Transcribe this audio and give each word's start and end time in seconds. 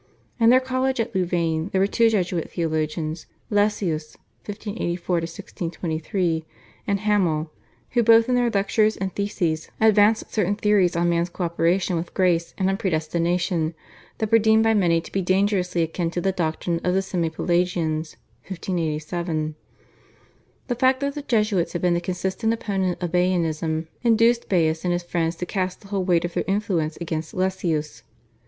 In 0.39 0.49
their 0.49 0.59
College 0.59 0.99
at 0.99 1.13
Louvain 1.13 1.69
there 1.71 1.79
were 1.79 1.85
two 1.85 2.09
Jesuit 2.09 2.49
theologians 2.49 3.27
Lessius 3.51 4.17
(1584 4.45 5.15
1623) 5.17 6.43
and 6.87 7.01
Hamel, 7.01 7.51
who 7.91 8.01
both 8.01 8.27
in 8.27 8.33
their 8.33 8.49
lectures 8.49 8.97
and 8.97 9.13
theses 9.15 9.69
advanced 9.79 10.33
certain 10.33 10.55
theories 10.55 10.95
on 10.95 11.07
man's 11.07 11.29
co 11.29 11.43
operation 11.43 11.97
with 11.97 12.15
Grace 12.15 12.55
and 12.57 12.67
on 12.67 12.77
Predestination, 12.77 13.75
that 14.17 14.31
were 14.31 14.39
deemed 14.39 14.63
by 14.63 14.73
many 14.73 15.01
to 15.01 15.11
be 15.11 15.21
dangerously 15.21 15.83
akin 15.83 16.09
to 16.09 16.19
the 16.19 16.31
doctrine 16.31 16.81
of 16.83 16.95
the 16.95 17.03
Semi 17.03 17.29
Pelagians 17.29 18.15
(1587). 18.47 19.53
The 20.67 20.73
fact 20.73 21.01
that 21.01 21.13
the 21.13 21.21
Jesuits 21.21 21.73
had 21.73 21.81
been 21.83 21.93
the 21.93 22.01
consistent 22.01 22.51
opponents 22.51 23.03
of 23.03 23.11
Baianism 23.11 23.85
induced 24.01 24.49
Baius 24.49 24.83
and 24.83 24.93
his 24.93 25.03
friends 25.03 25.35
to 25.35 25.45
cast 25.45 25.81
the 25.81 25.89
whole 25.89 26.03
weight 26.03 26.25
of 26.25 26.33
their 26.33 26.43
influence 26.47 26.97
against 26.99 27.35
Lessius. 27.35 28.01